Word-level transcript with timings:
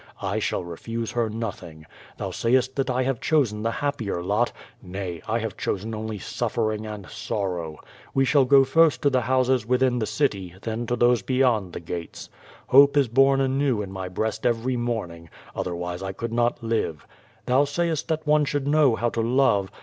I 0.19 0.39
shall 0.39 0.63
refuse 0.63 1.11
her 1.11 1.29
nothing. 1.29 1.85
Thou 2.17 2.31
sayest 2.31 2.75
that 2.77 2.89
I 2.89 3.03
have 3.03 3.21
chosen 3.21 3.61
the 3.61 3.69
happier 3.69 4.23
lot. 4.23 4.51
Nay, 4.81 5.21
I 5.27 5.37
have 5.37 5.55
chosen 5.55 5.93
only 5.93 6.17
suf 6.17 6.55
fering 6.55 6.91
and 6.91 7.07
sorrow. 7.07 7.77
We 8.11 8.25
shall 8.25 8.45
go 8.45 8.63
first 8.63 9.03
to 9.03 9.11
the 9.11 9.21
houses 9.21 9.63
within 9.67 9.99
the 9.99 10.07
city, 10.07 10.55
then 10.63 10.87
to 10.87 10.95
those 10.95 11.21
beyond 11.21 11.73
the 11.73 11.79
gates. 11.79 12.31
Hope 12.69 12.97
is 12.97 13.09
bom 13.09 13.41
anew 13.41 13.83
in 13.83 13.91
my 13.91 14.09
breast 14.09 14.43
every 14.43 14.75
morning, 14.75 15.29
otherwise 15.55 16.01
I 16.01 16.13
could 16.13 16.33
not 16.33 16.63
live. 16.63 17.05
Thou 17.45 17.65
sayest 17.65 18.07
that 18.07 18.25
one 18.25 18.43
should 18.45 18.65
know 18.67 18.95
how 18.95 19.09
to 19.11 19.21
love. 19.21 19.69